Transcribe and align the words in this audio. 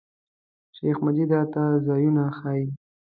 شیخ 0.75 0.97
مجید 1.05 1.29
راته 1.37 1.63
ځایونه 1.87 2.23
ښیي. 2.37 2.65